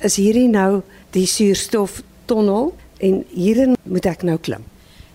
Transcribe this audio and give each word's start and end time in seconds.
is 0.00 0.16
hierdie 0.16 0.48
nou 0.48 0.82
die 1.10 1.26
suurstoftonnel 1.26 2.74
en 2.98 3.24
hierin 3.32 3.76
moet 3.82 4.06
ek 4.06 4.22
nou 4.22 4.38
klim. 4.38 4.64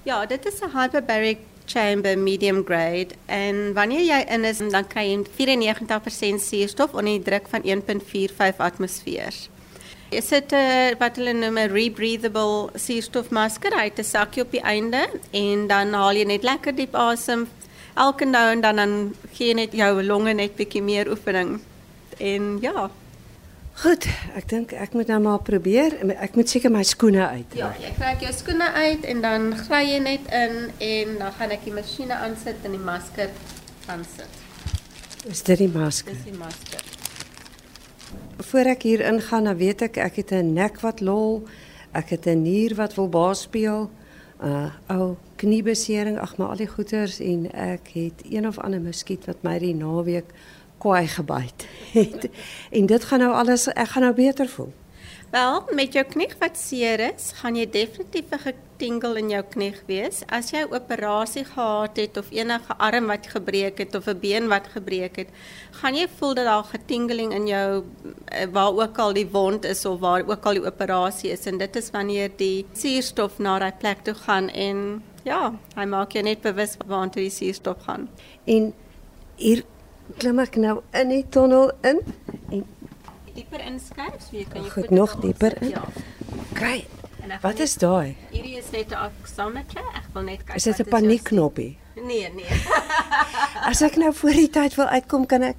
Ja, 0.04 0.26
dit 0.26 0.46
is 0.46 0.62
'n 0.62 0.72
hyperbaric 0.74 1.38
chamber 1.66 2.18
medium 2.18 2.64
grade 2.66 3.16
en 3.26 3.74
wanneer 3.74 4.04
jy 4.04 4.26
in 4.28 4.46
is 4.46 4.58
dan 4.58 4.88
kry 4.88 5.06
jy 5.12 5.24
94% 5.38 6.42
suurstof 6.42 6.94
onder 6.94 7.14
die 7.20 7.24
druk 7.24 7.48
van 7.48 7.64
1.45 7.64 8.58
atmosfeer. 8.58 9.34
Is 10.10 10.28
dit 10.28 10.52
'n 10.52 10.56
uh, 10.56 11.00
wat 11.00 11.16
hulle 11.16 11.34
noem 11.34 11.58
'n 11.58 11.72
rebreathable 11.72 12.70
suurstofmasker? 12.76 13.72
Hy 13.74 13.84
het 13.84 14.00
'n 14.00 14.04
sakkie 14.04 14.44
op 14.44 14.52
die 14.52 14.62
einde 14.62 15.10
en 15.32 15.68
dan 15.68 15.94
haal 15.94 16.16
jy 16.16 16.26
net 16.26 16.44
lekker 16.44 16.76
diep 16.76 16.96
asem. 16.96 17.48
Elke 17.96 18.26
nou 18.26 18.52
en 18.52 18.62
dan 18.62 18.76
dan 18.76 19.16
gee 19.34 19.48
jy 19.48 19.54
net 19.54 19.72
jou 19.74 20.04
longe 20.04 20.34
net 20.34 20.56
bietjie 20.56 20.82
meer 20.82 21.10
oefening. 21.10 21.60
En 22.18 22.58
ja, 22.62 22.92
Goed, 23.80 24.06
ek 24.36 24.50
dink 24.52 24.74
ek 24.76 24.94
moet 24.94 25.08
nou 25.08 25.20
maar 25.24 25.40
probeer. 25.48 25.96
Ek 26.20 26.36
moet 26.36 26.50
seker 26.52 26.72
my 26.74 26.84
skoene 26.84 27.24
uit. 27.38 27.56
Ja, 27.56 27.72
jy 27.80 27.94
kry 27.96 28.12
jou 28.20 28.34
skoene 28.36 28.68
uit 28.76 29.08
en 29.08 29.24
dan 29.24 29.48
gry 29.64 29.82
jy 29.88 30.00
net 30.04 30.28
in 30.28 30.58
en 30.92 31.18
dan 31.22 31.32
gaan 31.40 31.56
ek 31.56 31.64
die 31.66 31.74
masjiene 31.74 32.20
aansit 32.20 32.68
en 32.68 32.76
die 32.76 32.84
masker 32.84 33.32
aansit. 33.88 34.42
Is 35.32 35.42
dit 35.48 35.64
die 35.64 35.72
masker? 35.72 36.14
Dis 36.14 36.28
die 36.28 36.38
masker. 36.38 36.84
Voor 38.52 38.68
ek 38.74 38.84
hier 38.84 39.06
ingaan, 39.06 39.48
dan 39.48 39.58
weet 39.58 39.82
ek 39.88 39.98
ek 39.98 40.16
het 40.16 40.32
'n 40.34 40.54
nek 40.54 40.82
wat 40.82 41.02
lol, 41.02 41.48
ek 41.94 42.10
het 42.10 42.28
'n 42.28 42.44
nier 42.44 42.76
wat 42.76 42.96
wil 42.96 43.10
baas 43.10 43.42
speel, 43.42 43.90
'n 44.42 44.48
uh, 44.48 44.72
ou 44.90 45.16
kniebesering, 45.38 46.20
ag 46.20 46.38
maar 46.38 46.50
al 46.50 46.62
die 46.62 46.68
goeters 46.68 47.20
en 47.20 47.52
ek 47.52 47.88
het 47.94 48.22
een 48.30 48.48
of 48.48 48.58
ander 48.60 48.82
muskiet 48.82 49.26
wat 49.26 49.44
my 49.44 49.60
die 49.60 49.74
naweek 49.74 50.26
kwaai 50.82 51.08
gebyt 51.08 51.66
het. 51.94 52.30
en 52.78 52.86
dit 52.90 53.10
gaan 53.10 53.26
nou 53.26 53.34
alles 53.34 53.68
ek 53.72 53.96
gaan 53.96 54.10
nou 54.10 54.16
beter 54.18 54.50
voel. 54.50 54.74
Wel, 55.32 55.62
met 55.72 55.94
jou 55.96 56.02
knie 56.04 56.28
wat 56.42 56.58
seer 56.60 57.00
is, 57.06 57.30
gaan 57.40 57.56
jy 57.56 57.64
definitief 57.72 58.34
'n 58.36 58.40
getingel 58.44 59.16
in 59.16 59.30
jou 59.32 59.44
knie 59.54 59.74
wees. 59.88 60.24
As 60.28 60.52
jy 60.52 60.66
'n 60.66 60.74
operasie 60.76 61.46
gehad 61.46 61.96
het 61.98 62.18
of 62.18 62.32
enige 62.32 62.74
arm 62.78 63.08
wat 63.08 63.28
gebreek 63.28 63.78
het 63.78 63.96
of 63.96 64.08
'n 64.08 64.20
been 64.20 64.48
wat 64.50 64.68
gebreek 64.68 65.16
het, 65.16 65.30
gaan 65.72 65.96
jy 65.96 66.08
voel 66.18 66.34
dat 66.34 66.46
daar 66.46 66.64
getingeling 66.64 67.32
in 67.34 67.48
jou 67.48 67.84
eh, 68.26 68.48
waar 68.52 68.74
ook 68.76 68.98
al 68.98 69.14
die 69.14 69.28
wond 69.28 69.64
is 69.64 69.86
of 69.86 70.00
waar 70.00 70.28
ook 70.28 70.46
al 70.46 70.54
die 70.54 70.66
operasie 70.66 71.32
is 71.32 71.46
en 71.46 71.58
dit 71.58 71.76
is 71.76 71.92
wanneer 71.92 72.30
die 72.36 72.66
suurstof 72.74 73.40
na 73.40 73.60
daai 73.60 73.74
plek 73.80 74.04
toe 74.04 74.14
gaan 74.14 74.50
en 74.50 75.04
ja, 75.24 75.54
hy 75.76 75.86
maak 75.86 76.12
jou 76.12 76.24
net 76.24 76.42
bewus 76.42 76.76
waartoe 76.88 77.22
die 77.22 77.30
suurstof 77.30 77.78
gaan. 77.86 78.10
En 78.46 78.74
hier 79.36 79.64
klim 80.18 80.40
ek 80.40 80.56
nou 80.56 80.82
in 80.94 81.10
die 81.10 81.26
tonnel 81.30 81.72
in 81.82 82.00
en 82.52 82.66
dieper 83.36 83.62
inskuif, 83.66 84.18
so 84.20 84.36
jy 84.36 84.46
kan 84.50 84.62
jou 84.66 84.72
voete 84.74 84.94
nog 84.94 85.16
dieper 85.24 85.56
in. 85.62 85.70
Ja. 85.70 85.84
Kyk. 86.54 86.88
Wat 87.42 87.60
is 87.64 87.78
daai? 87.80 88.16
Hierdie 88.32 88.58
is 88.58 88.72
net 88.72 88.92
'n 88.92 88.98
oximeter. 89.08 89.84
Ek 89.96 90.08
wil 90.14 90.24
net 90.24 90.44
kyk. 90.44 90.56
Is 90.56 90.64
dit 90.64 90.80
'n 90.80 90.90
paniekknoppie? 90.90 91.78
Nee, 91.96 92.30
nee. 92.34 92.48
As 93.70 93.82
ek 93.82 93.96
nou 94.00 94.14
voor 94.14 94.32
die 94.32 94.50
tyd 94.50 94.76
wil 94.76 94.88
uitkom, 94.88 95.26
kan 95.26 95.42
ek 95.44 95.58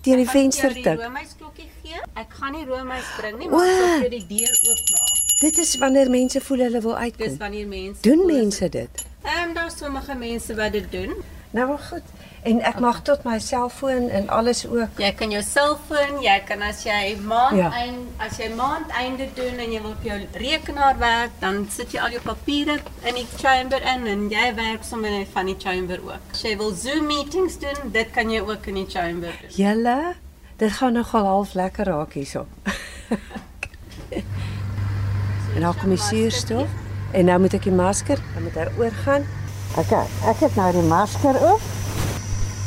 teen 0.00 0.16
die 0.16 0.28
venster 0.28 0.72
tik. 0.72 0.86
Ek 0.86 1.00
gaan 1.00 1.02
roomys 1.02 1.34
klokkie 1.38 1.66
gee. 1.82 1.98
Ek 2.14 2.30
gaan 2.30 2.52
nie 2.52 2.64
roomys 2.64 3.08
bring 3.18 3.38
nie, 3.38 3.48
maar 3.48 3.66
ek 3.66 3.80
sal 3.80 4.04
vir 4.04 4.14
die 4.14 4.26
deur 4.30 4.54
oopmaak. 4.70 5.16
Dit 5.40 5.58
is 5.58 5.74
wanneer 5.82 6.10
mense 6.10 6.40
voel 6.40 6.58
hulle 6.58 6.80
wil 6.80 6.96
uitkom. 6.96 7.26
Dis 7.26 7.36
wanneer 7.42 7.66
mense 7.66 8.02
Doen 8.02 8.26
mense 8.26 8.68
dit? 8.68 9.04
Ehm 9.22 9.48
um, 9.48 9.54
daar 9.54 9.70
sommige 9.70 10.14
mense 10.14 10.54
wat 10.54 10.72
dit 10.72 10.86
doen. 10.92 11.14
Nou 11.50 11.68
maar 11.68 11.78
goed. 11.78 12.02
En 12.42 12.60
ek 12.62 12.78
mag 12.80 13.00
tot 13.02 13.24
my 13.24 13.38
selfoon 13.40 14.08
en 14.08 14.28
alles 14.28 14.66
ook. 14.66 15.00
Jy 15.00 15.10
kan 15.16 15.30
jou 15.32 15.40
selfoon, 15.42 16.20
jy 16.22 16.36
kan 16.46 16.62
as 16.62 16.82
jy 16.84 17.16
maand 17.24 17.56
ja. 17.56 17.70
eind 17.72 18.20
as 18.22 18.36
jy 18.40 18.50
maand 18.56 18.92
einde 19.00 19.26
doen 19.34 19.56
en 19.56 19.72
jy 19.72 19.80
wil 19.82 19.94
op 19.96 20.04
jou 20.06 20.18
rekenaar 20.42 20.98
werk, 21.00 21.34
dan 21.40 21.64
sit 21.72 21.96
jy 21.96 22.02
al 22.04 22.14
jou 22.14 22.22
papiere 22.24 22.78
in 23.08 23.18
die 23.18 23.26
chamber 23.40 23.82
in 23.94 24.06
en 24.12 24.28
jy 24.32 24.46
werk 24.60 24.84
sommer 24.86 25.12
net 25.14 25.32
van 25.32 25.48
die 25.50 25.56
chamber 25.58 26.04
ook. 26.04 26.30
As 26.36 26.44
jy 26.44 26.54
wil 26.60 26.74
Zoom 26.76 27.08
meetings 27.08 27.58
doen, 27.64 27.90
dit 27.96 28.12
kan 28.14 28.30
jy 28.30 28.44
ook 28.44 28.68
in 28.70 28.82
die 28.82 28.88
chamber 28.88 29.32
doen. 29.40 29.56
Julle, 29.56 29.98
dit 30.60 30.72
gaan 30.78 31.00
nogal 31.00 31.26
half 31.32 31.56
lekker 31.58 31.90
raak 31.90 32.12
hierso. 32.18 32.46
en 35.56 35.60
dan 35.64 35.74
kom 35.80 35.96
die 35.96 36.04
suurstof 36.10 36.68
en 37.16 37.24
nou 37.32 37.40
moet 37.40 37.56
ek 37.56 37.66
die 37.66 37.74
masker, 37.74 38.20
dan 38.36 38.44
moet 38.44 38.56
hy 38.60 38.70
oorgaan. 38.78 39.24
OK, 39.78 39.92
ek 40.26 40.40
het 40.42 40.56
nou 40.58 40.72
die 40.74 40.86
masker 40.90 41.36
op. 41.46 41.62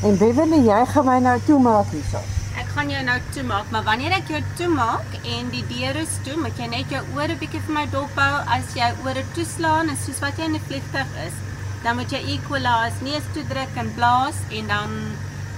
En 0.07 0.15
Beverly, 0.15 0.61
jy 0.63 0.77
gaan 0.93 1.05
my 1.09 1.17
nou 1.19 1.33
toemaak 1.43 1.89
hierso. 1.91 2.21
Ek 2.61 2.69
gaan 2.71 2.87
jou 2.93 3.01
nou 3.03 3.17
toemaak, 3.35 3.67
maar 3.73 3.83
wanneer 3.83 4.15
ek 4.15 4.31
jou 4.31 4.39
toemaak 4.61 5.17
en 5.19 5.49
die 5.51 5.65
deur 5.67 5.99
is 5.99 6.13
toe, 6.23 6.37
moet 6.39 6.55
jy 6.61 6.69
net 6.71 6.93
jou 6.95 7.01
ore 7.19 7.35
bietjie 7.41 7.59
vir 7.67 7.75
my 7.75 7.83
dophou. 7.91 8.39
As 8.55 8.71
jy 8.79 8.87
ore 9.03 9.25
toeslaan, 9.35 9.91
is 9.91 10.07
soos 10.07 10.23
wat 10.23 10.39
jy 10.39 10.47
in 10.47 10.55
'n 10.55 10.63
vliegtuig 10.69 11.11
is, 11.25 11.35
dan 11.83 11.99
moet 11.99 12.15
jy 12.15 12.23
equalize, 12.37 13.03
neus 13.03 13.27
toe 13.35 13.43
druk 13.51 13.75
en 13.75 13.93
blaas 13.99 14.39
en 14.49 14.71
dan 14.71 14.97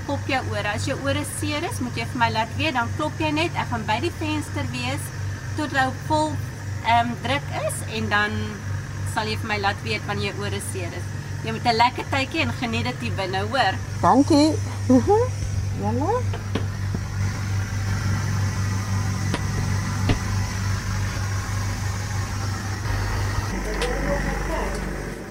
pop 0.09 0.25
jou 0.25 0.41
ore. 0.57 0.73
As 0.73 0.89
jou 0.89 0.97
ore 1.05 1.25
seer 1.37 1.61
is, 1.69 1.79
moet 1.85 1.95
jy 1.95 2.09
vir 2.09 2.19
my 2.25 2.31
laat 2.33 2.57
weet, 2.57 2.73
dan 2.73 2.89
klop 2.97 3.13
jy 3.19 3.29
net. 3.29 3.53
Ek 3.53 3.69
gaan 3.69 3.85
by 3.85 3.99
die 4.01 4.15
venster 4.17 4.65
wees 4.73 5.05
tot 5.55 5.69
hy 5.69 5.89
vol 6.09 6.33
ehm 6.83 7.13
um, 7.13 7.17
druk 7.21 7.45
is 7.61 7.77
en 7.93 8.09
dan 8.09 8.31
sal 9.13 9.29
jy 9.29 9.37
vir 9.37 9.47
my 9.47 9.59
laat 9.59 9.77
weet 9.83 10.01
wanneer 10.09 10.33
jou 10.33 10.49
ore 10.49 10.61
seer 10.73 10.89
is. 10.89 11.13
Jy 11.43 11.51
moet 11.51 11.65
'n 11.67 11.75
lekker 11.75 12.05
tydjie 12.09 12.41
en 12.41 12.53
geniet 12.59 12.83
dit 12.83 12.99
hier 12.99 13.13
binne, 13.13 13.39
hoor. 13.51 13.73
Dankie. 14.01 14.55
Jalla. 15.81 16.11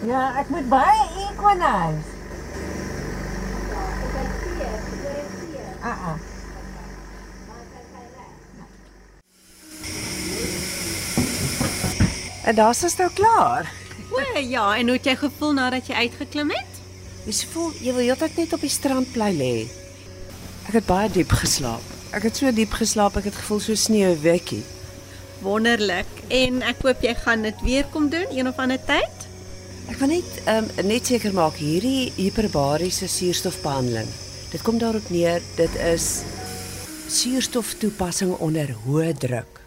Ja, 0.05 0.23
ek 0.37 0.49
moet 0.49 0.69
baie 0.69 1.03
equinize. 1.25 2.11
Ah 5.81 6.06
ah. 6.11 6.19
En 12.44 12.55
das 12.55 12.83
is 12.83 12.97
nou 12.97 13.11
klaar. 13.15 13.81
O 14.12 14.39
ja, 14.39 14.67
en 14.77 14.91
hoe 14.91 14.97
het 14.99 15.09
jy 15.09 15.17
gevoel 15.17 15.55
nadat 15.56 15.89
jy 15.89 16.05
uitgeklim 16.06 16.53
het? 16.53 16.81
Jy 17.25 17.34
voel 17.53 17.73
jy 17.81 17.95
wil 17.95 18.05
heeltyd 18.05 18.37
net 18.43 18.53
op 18.56 18.65
die 18.65 18.73
strand 18.73 19.12
bly 19.15 19.31
lê. 19.37 19.55
Ek 20.69 20.77
het 20.78 20.87
baie 20.87 21.09
diep 21.12 21.33
geslaap. 21.39 21.84
Ek 22.12 22.27
het 22.28 22.37
so 22.37 22.50
diep 22.53 22.75
geslaap, 22.77 23.17
ek 23.17 23.31
het 23.31 23.39
gevoel 23.41 23.62
so 23.65 23.78
sneeuwwekkie. 23.78 24.62
Wonderlik. 25.43 26.11
En 26.28 26.61
ek 26.67 26.84
hoop 26.84 27.03
jy 27.03 27.15
gaan 27.23 27.47
dit 27.47 27.65
weer 27.65 27.89
kom 27.95 28.11
doen 28.12 28.28
een 28.31 28.50
of 28.50 28.61
ander 28.62 28.83
tyd. 28.87 29.27
Ek 29.91 29.99
wil 30.03 30.12
net 30.12 30.37
um, 30.50 30.69
net 30.87 31.09
seker 31.09 31.33
maak 31.34 31.56
hierdie 31.59 32.12
hiperbariese 32.19 33.09
suurstofbehandeling. 33.11 34.11
Dit 34.53 34.62
kom 34.67 34.79
daarop 34.79 35.09
neer, 35.11 35.41
dit 35.56 35.81
is 35.89 36.21
suurstoftoepassing 37.09 38.37
onder 38.44 38.75
hoë 38.84 39.15
druk. 39.19 39.62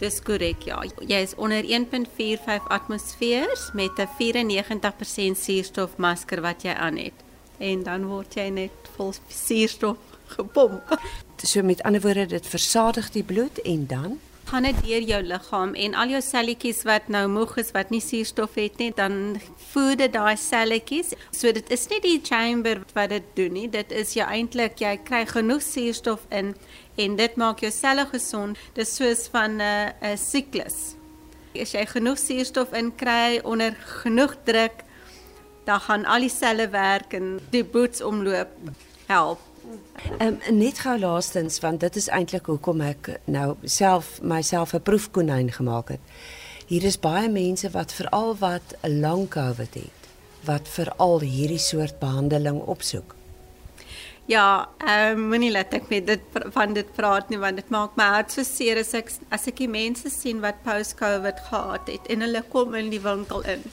Dis 0.00 0.22
korrek, 0.24 0.62
ja. 0.64 0.78
Jy 1.04 1.18
is 1.26 1.34
onder 1.36 1.64
1.45 1.64 2.68
atmosfeers 2.72 3.70
met 3.76 3.98
'n 3.98 4.08
94% 4.18 5.36
suurstofmasker 5.38 6.40
wat 6.40 6.62
jy 6.62 6.72
aan 6.72 6.96
het. 6.96 7.12
En 7.58 7.82
dan 7.82 8.06
word 8.06 8.34
jy 8.34 8.48
net 8.48 8.72
vol 8.96 9.12
suurstof 9.28 9.96
gepomp. 10.26 11.00
So 11.36 11.62
met 11.62 11.82
ander 11.82 12.00
woorde, 12.00 12.26
dit 12.26 12.46
versadig 12.46 13.10
die 13.10 13.22
bloed 13.22 13.60
en 13.60 13.86
dan 13.86 14.20
gaan 14.50 14.66
dit 14.66 14.78
deur 14.82 15.04
jou 15.06 15.18
liggaam 15.22 15.74
en 15.78 15.92
al 15.94 16.10
jou 16.10 16.20
selletjies 16.26 16.80
wat 16.88 17.06
nou 17.12 17.22
moeg 17.30 17.52
is 17.62 17.68
wat 17.76 17.92
nie 17.94 18.00
suurstof 18.02 18.56
het 18.58 18.80
nie, 18.82 18.90
dan 18.98 19.36
voed 19.70 20.00
dit 20.00 20.12
daai 20.12 20.34
selletjies. 20.40 21.12
So 21.30 21.52
dit 21.54 21.70
is 21.70 21.86
nie 21.92 22.00
die 22.02 22.16
chamber 22.26 22.80
wat 22.96 23.12
dit 23.14 23.28
doen 23.38 23.54
nie. 23.54 23.68
Dit 23.70 23.94
is 23.94 24.16
jou 24.18 24.26
eintlik 24.26 24.82
jy 24.82 24.96
kry 25.06 25.22
genoeg 25.30 25.62
suurstof 25.62 26.24
in 26.34 26.54
en 26.98 27.14
dit 27.20 27.36
maak 27.38 27.62
jou 27.62 27.70
selle 27.74 28.08
gesond. 28.10 28.58
Dit 28.74 28.88
is 28.88 28.96
soos 28.96 29.28
van 29.30 29.58
'n 29.58 29.62
uh, 29.62 30.10
'n 30.12 30.18
siklus. 30.18 30.96
As 31.54 31.72
jy 31.72 31.86
genoeg 31.86 32.18
suurstof 32.18 32.72
inkry 32.72 33.40
onder 33.44 33.76
genoeg 34.02 34.34
druk, 34.44 34.82
dan 35.64 35.80
gaan 35.80 36.04
al 36.04 36.20
die 36.20 36.28
selle 36.28 36.68
werk 36.68 37.14
en 37.14 37.38
die 37.50 37.64
bloedsomloop 37.64 38.50
help. 39.06 39.49
Ehm 40.18 40.38
um, 40.48 40.58
net 40.58 40.78
gou 40.78 40.98
laastens 40.98 41.60
want 41.60 41.80
dit 41.80 41.96
is 41.96 42.08
eintlik 42.08 42.46
hoekom 42.46 42.80
ek 42.80 43.10
nou 43.24 43.54
self 43.64 44.18
myself 44.22 44.74
'n 44.74 44.82
proefkonyn 44.82 45.52
gemaak 45.52 45.88
het. 45.88 46.00
Hier 46.66 46.84
is 46.84 46.98
baie 46.98 47.28
mense 47.28 47.70
wat 47.70 47.92
veral 47.92 48.36
wat 48.38 48.76
'n 48.82 49.00
lang 49.00 49.28
COVID 49.28 49.74
het, 49.74 50.00
wat 50.44 50.68
veral 50.68 51.20
hierdie 51.20 51.58
soort 51.58 51.98
behandeling 51.98 52.60
opsoek. 52.60 53.14
Ja, 54.26 54.68
ehm 54.78 55.18
um, 55.18 55.28
moenie 55.28 55.50
laat 55.50 55.74
ek 55.74 55.88
met 55.88 56.06
dit 56.06 56.20
van 56.54 56.72
dit 56.72 56.92
praat 56.94 57.28
nie 57.28 57.38
want 57.38 57.56
dit 57.56 57.68
maak 57.68 57.96
my 57.96 58.04
hart 58.04 58.32
so 58.32 58.42
seer 58.42 58.78
as 58.78 58.94
ek 58.94 59.10
as 59.28 59.46
ek 59.46 59.56
die 59.56 59.68
mense 59.68 60.10
sien 60.10 60.40
wat 60.40 60.62
post-COVID 60.62 61.40
gehad 61.48 61.88
het 61.88 62.06
en 62.06 62.20
hulle 62.20 62.42
kom 62.48 62.74
in 62.74 62.90
die 62.90 63.02
winkel 63.02 63.42
in. 63.42 63.64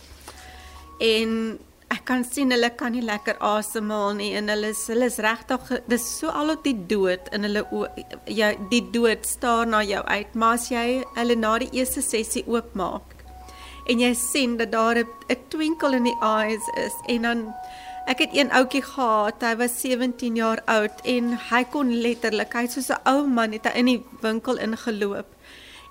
En 0.99 1.59
ek 1.94 2.04
kan 2.10 2.24
sien 2.28 2.51
hulle 2.51 2.69
kan 2.80 2.92
nie 2.92 3.04
lekker 3.06 3.38
asemhaal 3.50 4.16
nie 4.19 4.34
en 4.39 4.51
hulle 4.51 4.72
is 4.75 4.81
hulle 4.92 5.07
is 5.12 5.19
regtig 5.24 5.69
dis 5.92 6.07
so 6.19 6.31
al 6.42 6.51
op 6.56 6.66
die 6.68 6.75
dood 6.94 7.30
in 7.36 7.48
hulle 7.48 7.63
jou 8.39 8.50
die 8.74 8.84
dood 8.95 9.28
staar 9.30 9.69
na 9.74 9.84
jou 9.88 10.01
uit 10.04 10.36
maar 10.36 10.57
as 10.60 10.68
jy 10.74 10.88
hulle 11.16 11.38
na 11.44 11.54
die 11.63 11.69
eerste 11.80 12.04
sessie 12.04 12.44
oopmaak 12.48 13.16
en 13.88 14.04
jy 14.04 14.12
sien 14.19 14.57
dat 14.60 14.74
daar 14.75 15.00
'n 15.00 15.38
twinkle 15.54 15.95
in 15.95 16.10
die 16.12 16.19
eyes 16.22 16.66
is 16.86 16.95
en 17.07 17.22
dan 17.30 17.45
ek 18.07 18.19
het 18.24 18.36
een 18.36 18.51
ouetjie 18.51 18.83
gehad 18.83 19.42
hy 19.44 19.56
was 19.56 19.80
17 19.81 20.36
jaar 20.36 20.62
oud 20.66 21.01
en 21.04 21.33
hy 21.50 21.63
kon 21.72 21.90
letterlik 22.04 22.54
hy 22.54 22.68
soos 22.68 22.90
'n 22.90 23.01
ou 23.13 23.28
man 23.28 23.51
het 23.51 23.66
hy 23.68 23.74
in 23.80 23.86
die 23.86 24.04
winkel 24.22 24.57
ingeloop 24.57 25.28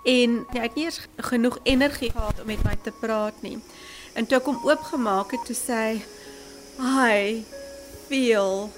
en 0.05 0.47
hy 0.53 0.61
het 0.61 0.75
nie 0.77 0.85
eens 0.85 1.01
genoeg 1.17 1.59
energie 1.65 2.11
gehad 2.11 2.41
om 2.41 2.47
met 2.47 2.65
my 2.65 2.77
te 2.83 2.93
praat 3.01 3.43
nie 3.43 3.59
En 4.17 4.25
toe 4.25 4.39
ek 4.39 4.47
hom 4.49 4.63
oopgemaak 4.65 5.35
het, 5.35 5.43
toe 5.45 5.57
sê 5.57 5.77
hy, 5.77 5.97
"I 6.81 7.45
feel 8.09 8.71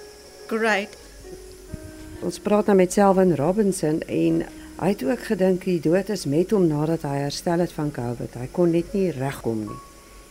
great." 0.50 0.96
Ons 2.26 2.38
praat 2.42 2.66
nou 2.66 2.76
met 2.76 2.92
Selwyn 2.92 3.36
Robinson 3.36 4.00
en 4.02 4.42
hy 4.80 4.88
het 4.88 5.04
ook 5.04 5.22
gedink 5.30 5.64
die 5.64 5.80
dood 5.80 6.08
is 6.08 6.24
met 6.26 6.50
hom 6.50 6.66
nadat 6.66 7.02
hy 7.02 7.16
herstel 7.22 7.58
het 7.58 7.72
van 7.72 7.90
COVID. 7.90 8.34
Hy 8.34 8.48
kon 8.52 8.70
net 8.70 8.92
nie 8.92 9.10
regkom 9.10 9.60
nie. 9.66 9.80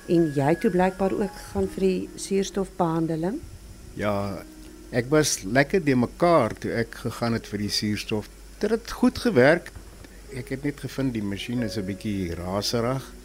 En 0.08 0.32
jy 0.36 0.56
toe 0.56 0.72
blykbaar 0.72 1.14
ook 1.14 1.36
gaan 1.54 1.68
vir 1.68 1.80
die 1.80 2.10
suurstofbehandeling? 2.16 3.40
Ja, 3.94 4.44
ek 4.92 5.06
was 5.10 5.44
lekker 5.44 5.84
de 5.84 5.96
mekaar 5.96 6.54
toe 6.60 6.72
ek 6.72 6.96
gegaan 6.96 7.34
het 7.34 7.48
vir 7.48 7.60
die 7.60 7.70
suurstof. 7.70 8.28
Dit 8.60 8.70
het 8.70 8.92
goed 8.92 9.18
gewerk. 9.18 9.72
Ek 10.36 10.50
het 10.50 10.64
net 10.64 10.80
gevind 10.80 11.14
die 11.14 11.24
masjien 11.24 11.64
is 11.64 11.78
'n 11.78 11.86
bietjie 11.86 12.36
raserig 12.36 13.17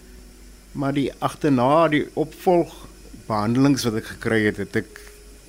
maar 0.73 0.95
die 0.97 1.11
agterna 1.21 1.89
die 1.93 2.07
opvolg 2.19 2.73
behandelings 3.29 3.85
wat 3.89 4.01
ek 4.01 4.15
gekry 4.15 4.45
het, 4.49 4.61
het 4.63 4.79
ek 4.83 5.01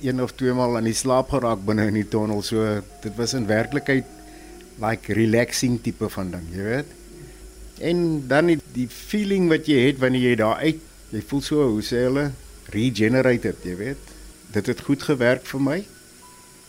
een 0.04 0.20
of 0.20 0.34
twee 0.36 0.52
maal 0.56 0.76
aan 0.76 0.88
die 0.88 0.96
slaap 0.96 1.32
geraak 1.32 1.62
binne 1.64 1.88
in 1.88 1.96
die 1.96 2.08
tonnel. 2.08 2.42
So 2.44 2.80
dit 3.04 3.14
was 3.16 3.34
in 3.36 3.48
werklikheid 3.48 4.08
like 4.82 5.14
relaxing 5.16 5.78
tipe 5.82 6.08
van 6.10 6.32
ding, 6.34 6.46
jy 6.52 6.64
weet. 6.66 6.92
En 7.84 7.98
dan 8.28 8.52
die, 8.52 8.58
die 8.74 8.88
feeling 8.90 9.48
wat 9.52 9.68
jy 9.70 9.88
het 9.88 10.00
wanneer 10.02 10.30
jy 10.30 10.34
daar 10.40 10.62
uit, 10.62 10.82
jy 11.14 11.22
voel 11.30 11.44
so 11.46 11.68
hoe 11.76 11.84
sê 11.84 12.04
hulle 12.06 12.28
regenerated, 12.74 13.64
jy 13.64 13.76
weet. 13.78 14.12
Dit 14.54 14.70
het 14.70 14.84
goed 14.86 15.02
gewerk 15.06 15.46
vir 15.46 15.62
my. 15.62 15.78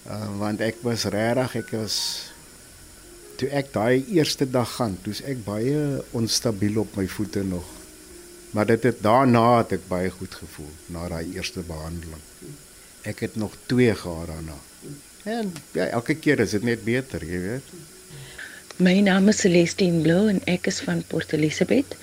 Uh, 0.06 0.28
want 0.38 0.62
ek 0.62 0.82
was 0.86 1.08
regtig, 1.10 1.58
ek 1.64 1.72
was 1.74 1.98
toe 3.40 3.50
ek 3.52 3.74
daai 3.74 4.06
eerste 4.16 4.46
dag 4.48 4.70
gaan, 4.78 4.96
toe's 5.04 5.24
ek 5.28 5.42
baie 5.44 6.04
onstabiel 6.16 6.84
op 6.86 6.94
my 6.96 7.08
voete 7.10 7.44
nog. 7.44 7.66
Maar 8.56 8.66
dit 8.66 8.84
het 8.84 9.02
daarna 9.04 9.58
het 9.58 9.74
ek 9.76 9.88
baie 9.92 10.10
goed 10.10 10.36
gevoel 10.40 10.70
na 10.96 11.10
daai 11.12 11.34
eerste 11.36 11.60
behandeling. 11.68 12.22
Ek 13.12 13.20
het 13.26 13.36
nog 13.36 13.58
2 13.68 13.96
gehad 14.00 14.32
daarna. 14.32 14.56
En 15.24 15.52
ja, 15.76 15.88
elke 15.98 16.16
keer 16.16 16.40
is 16.40 16.56
dit 16.56 16.64
net 16.64 16.86
beter, 16.88 17.26
jy 17.26 17.42
weet. 17.50 17.74
My 18.80 18.96
naam 19.04 19.28
is 19.28 19.44
Celestine 19.44 20.00
Blou 20.08 20.30
en 20.32 20.40
ek 20.48 20.72
is 20.72 20.80
van 20.88 21.04
Port 21.12 21.36
Elizabeth. 21.36 21.98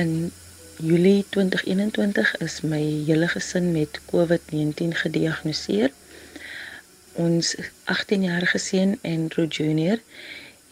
In 0.00 0.32
Julie 0.80 1.26
2021 1.36 2.36
is 2.48 2.60
my 2.64 2.80
hele 2.80 3.28
gesin 3.28 3.72
met 3.76 4.00
COVID-19 4.08 4.96
gediagnoseer. 5.04 5.92
Ons 7.12 7.56
18-jarige 7.92 8.58
seun 8.58 8.96
Andrew 9.02 9.52
Junior 9.52 10.00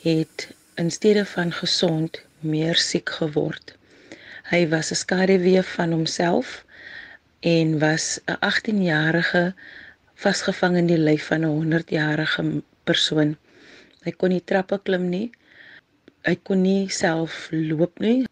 het 0.09 0.49
in 0.81 0.91
steede 0.91 1.29
van 1.37 1.53
gesond 1.53 2.23
meer 2.41 2.81
siek 2.81 3.19
geword. 3.21 3.78
Hy 4.49 4.63
was 4.73 4.91
'n 4.91 5.01
skaduwee 5.05 5.63
van 5.63 5.91
homself 5.93 6.65
en 7.41 7.79
was 7.79 8.21
'n 8.25 8.39
18-jarige 8.51 9.55
vasgevang 10.15 10.77
in 10.77 10.87
die 10.87 10.99
lyf 11.09 11.27
van 11.31 11.45
'n 11.45 11.53
100-jarige 11.59 12.63
persoon. 12.85 13.37
Hy 14.05 14.13
kon 14.17 14.31
nie 14.33 14.45
trappe 14.45 14.79
klim 14.83 15.09
nie. 15.09 15.31
Hy 16.25 16.37
kon 16.43 16.63
nie 16.63 16.89
self 16.89 17.49
loop 17.51 18.01
nie. 18.01 18.25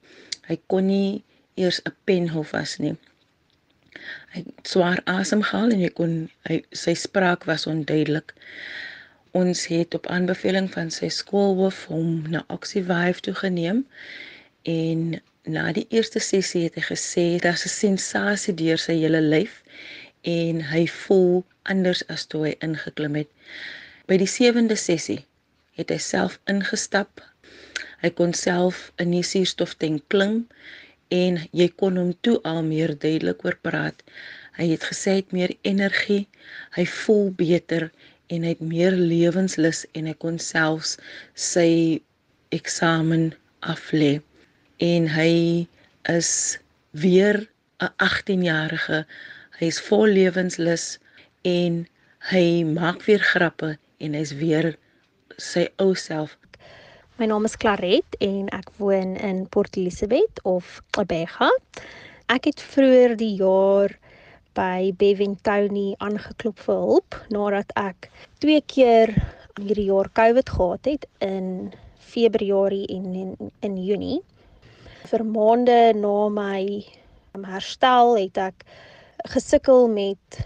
Hy 0.49 0.57
kon 0.67 0.87
nie 0.87 1.23
eers 1.55 1.83
'n 1.85 1.95
pen 2.05 2.29
hou 2.33 2.45
vas 2.45 2.79
nie. 2.79 2.97
Hy 4.33 4.41
het 4.41 4.73
swaar 4.73 5.01
asemhaal 5.05 5.71
en 5.77 5.85
hy 5.85 5.93
kon 6.01 6.17
hy 6.49 6.57
sy 6.73 6.95
spraak 6.95 7.45
was 7.45 7.67
onduidelik. 7.67 8.35
Ons 9.33 9.67
het 9.73 9.95
op 9.95 10.07
aanbeveling 10.07 10.73
van 10.73 10.91
sy 10.91 11.09
skoolhoof 11.09 11.85
hom 11.93 12.11
na 12.33 12.45
Oxyvive 12.57 13.21
toe 13.21 13.35
geneem 13.45 13.85
en 14.63 15.21
na 15.46 15.70
die 15.72 15.87
eerste 15.94 16.20
sessie 16.26 16.64
het 16.64 16.75
hy 16.78 16.82
gesê 16.88 17.25
daar's 17.43 17.64
'n 17.66 17.72
sensasie 17.72 18.54
deur 18.60 18.81
sy 18.84 18.94
hele 19.02 19.20
lyf 19.34 19.62
en 20.32 20.60
hy 20.72 20.87
voel 20.87 21.44
anders 21.72 22.02
as 22.14 22.26
toe 22.26 22.43
hy 22.46 22.54
ingeklim 22.66 23.14
het. 23.20 23.31
By 24.08 24.19
die 24.22 24.32
sewende 24.32 24.76
sessie 24.76 25.20
het 25.78 25.90
hy 25.94 25.98
self 26.02 26.38
ingestap. 26.50 27.22
Hy 28.02 28.10
kon 28.19 28.34
self 28.34 28.90
in 29.02 29.14
die 29.14 29.22
suurstoftank 29.22 30.02
klim 30.14 30.37
en 31.14 31.40
jy 31.52 31.69
kon 31.82 31.96
hom 32.00 32.12
toe 32.26 32.40
al 32.43 32.62
meer 32.66 32.96
duidelik 32.98 33.44
oor 33.46 33.58
praat. 33.62 34.02
Hy 34.58 34.70
het 34.75 34.90
gesê 34.90 35.10
hy 35.14 35.22
het 35.22 35.32
meer 35.32 35.52
energie, 35.62 36.26
hy 36.75 36.87
voel 36.98 37.31
beter 37.31 37.90
en 38.34 38.43
hy 38.43 38.56
het 38.56 38.64
meer 38.75 38.98
lewenslus 38.98 39.87
en 39.94 40.10
hy 40.10 40.14
kon 40.19 40.38
selfs 40.43 40.96
sy 41.34 42.00
eksamen 42.50 43.31
aflê 43.60 44.16
en 44.76 45.08
hy 45.08 45.67
is 46.02 46.58
weer 46.90 47.49
'n 47.81 47.93
18-jarige. 47.96 49.05
Hy 49.58 49.67
is 49.67 49.81
vol 49.81 50.06
lewenslus 50.06 50.99
en 51.43 51.87
hy 52.31 52.64
maak 52.64 53.02
weer 53.05 53.20
grappe 53.20 53.76
en 53.99 54.14
hy's 54.14 54.34
weer 54.34 54.76
sy 55.37 55.69
ou 55.76 55.94
self. 55.94 56.37
My 57.17 57.26
naam 57.26 57.44
is 57.44 57.56
Claret 57.56 58.17
en 58.20 58.49
ek 58.52 58.69
woon 58.76 59.17
in 59.17 59.46
Port 59.49 59.76
Elizabeth 59.76 60.43
of 60.44 60.82
Abega. 61.00 61.49
Ek 62.29 62.44
het 62.44 62.61
vroeër 62.61 63.17
die 63.17 63.37
jaar 63.40 63.94
by 64.56 64.93
Bevan 64.96 65.37
Tony 65.43 65.94
aangeklop 65.99 66.61
vir 66.61 66.76
hulp 66.76 67.17
nadat 67.32 67.72
ek 67.81 68.11
twee 68.44 68.61
keer 68.61 69.12
hierdie 69.56 69.88
jaar 69.88 70.08
COVID 70.12 70.49
gehad 70.49 70.84
het 70.84 71.06
in 71.25 71.72
Februarie 71.99 72.87
en 72.93 73.14
in, 73.14 73.52
in 73.61 73.76
Junie 73.81 74.20
vir 75.11 75.25
maande 75.25 75.79
na 75.99 76.14
my 76.32 76.62
um, 77.35 77.44
herstel 77.47 78.17
het 78.19 78.38
ek 78.49 78.67
gesukkel 79.32 79.87
met 79.93 80.41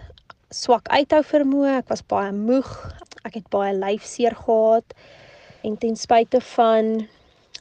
swak 0.51 0.89
uithou 0.91 1.21
vermoë. 1.25 1.79
Ek 1.79 1.89
was 1.91 2.03
baie 2.05 2.31
moeg. 2.35 2.69
Ek 3.25 3.37
het 3.39 3.49
baie 3.53 3.73
lyfseer 3.77 4.35
gehad 4.37 4.95
en 5.65 5.77
ten 5.77 5.97
spyte 5.97 6.41
van 6.55 7.03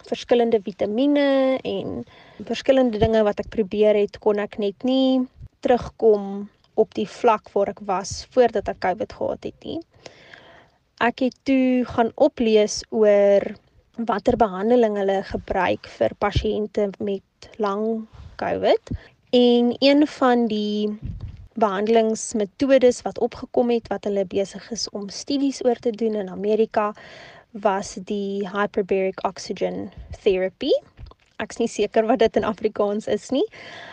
verskillende 0.08 0.60
vitamiene 0.64 1.58
en 1.68 2.00
verskillende 2.48 2.98
dinge 3.02 3.20
wat 3.26 3.42
ek 3.42 3.50
probeer 3.52 3.98
het, 3.98 4.16
kon 4.24 4.40
ek 4.40 4.56
net 4.62 4.86
nie 4.88 5.20
terugkom 5.60 6.48
op 6.80 6.94
die 6.96 7.08
vlak 7.08 7.50
waar 7.52 7.74
ek 7.74 7.82
was 7.88 8.24
voordat 8.32 8.70
ek 8.72 8.80
COVID 8.86 9.12
gehad 9.18 9.50
het 9.50 9.66
nie. 9.68 9.80
Ek 11.00 11.20
het 11.24 11.36
toe 11.48 11.84
gaan 11.88 12.12
oplees 12.16 12.80
oor 12.92 13.44
watter 14.06 14.36
behandeling 14.36 14.96
hulle 14.96 15.22
gebruik 15.28 15.86
vir 15.98 16.14
pasiënte 16.18 16.90
met 16.98 17.50
lang 17.58 18.06
COVID. 18.36 18.92
En 19.30 19.74
een 19.78 20.06
van 20.06 20.46
die 20.46 20.98
behandelingsmetodes 21.60 23.02
wat 23.02 23.18
opgekom 23.18 23.70
het 23.70 23.88
wat 23.88 24.04
hulle 24.04 24.24
besig 24.24 24.70
is 24.70 24.88
om 24.90 25.08
studies 25.08 25.64
oor 25.64 25.76
te 25.76 25.90
doen 25.90 26.14
in 26.14 26.30
Amerika 26.30 26.92
was 27.50 27.96
die 28.06 28.48
hyperbaric 28.48 29.24
oxygen 29.26 29.90
therapy. 30.22 30.70
Ek 31.40 31.54
is 31.54 31.60
nie 31.62 31.70
seker 31.72 32.06
wat 32.06 32.20
dit 32.20 32.36
in 32.36 32.44
Afrikaans 32.44 33.08
is 33.10 33.30
nie. 33.34 33.44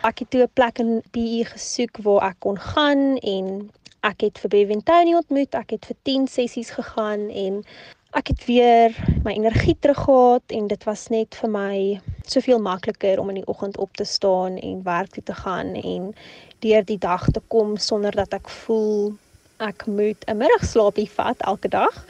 Ek 0.04 0.22
het 0.22 0.30
toe 0.30 0.42
'n 0.42 0.54
plek 0.54 0.78
in 0.78 1.02
PE 1.10 1.44
gesoek 1.52 1.98
waar 2.04 2.30
ek 2.30 2.40
kon 2.40 2.58
gaan 2.58 3.16
en 3.18 3.70
ek 4.02 4.20
het 4.20 4.38
vir 4.38 4.50
Bevan 4.50 4.82
Tony 4.82 5.14
ontmoet. 5.14 5.54
Ek 5.54 5.70
het 5.70 5.86
vir 5.86 5.96
10 6.02 6.26
sessies 6.26 6.70
gegaan 6.70 7.30
en 7.30 7.64
ek 8.16 8.30
het 8.32 8.44
weer 8.48 8.94
my 9.24 9.34
energie 9.36 9.76
teruggehad 9.80 10.42
en 10.56 10.66
dit 10.66 10.84
was 10.88 11.08
net 11.12 11.36
vir 11.36 11.50
my 11.52 11.74
soveel 12.24 12.60
makliker 12.60 13.20
om 13.20 13.28
in 13.28 13.40
die 13.42 13.48
oggend 13.52 13.76
op 13.76 13.96
te 13.96 14.04
staan 14.08 14.56
en 14.56 14.82
werk 14.82 15.12
toe 15.12 15.22
te 15.22 15.34
gaan 15.34 15.74
en 15.76 16.14
deur 16.64 16.84
die 16.88 16.98
dag 16.98 17.26
te 17.30 17.42
kom 17.52 17.76
sonder 17.76 18.16
dat 18.16 18.32
ek 18.32 18.48
voel 18.48 19.12
ek 19.58 19.84
moet 19.86 20.24
'n 20.24 20.36
middagslaapie 20.36 21.10
vat 21.10 21.40
elke 21.40 21.68
dag. 21.68 22.04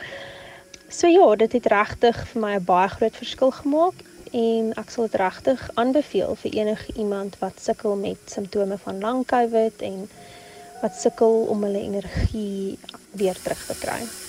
So 0.88 1.06
ja, 1.06 1.34
dit 1.36 1.52
het 1.52 1.66
regtig 1.66 2.28
vir 2.28 2.40
my 2.40 2.54
'n 2.54 2.64
baie 2.64 2.88
groot 2.88 3.16
verskil 3.16 3.50
gemaak 3.50 3.94
en 4.32 4.72
ek 4.76 4.90
sal 4.90 5.08
dit 5.08 5.20
regtig 5.20 5.70
aanbeveel 5.74 6.34
vir 6.34 6.52
enige 6.52 6.92
iemand 6.94 7.38
wat 7.38 7.60
sukkel 7.60 7.96
met 7.96 8.18
simptome 8.26 8.78
van 8.78 9.00
lang 9.00 9.26
COVID 9.26 9.82
en 9.82 10.08
wat 10.82 10.94
sukkel 10.94 11.46
om 11.48 11.62
hulle 11.62 11.82
energie 11.82 12.78
weer 13.10 13.36
terug 13.42 13.66
te 13.66 13.74
kry. 13.74 14.27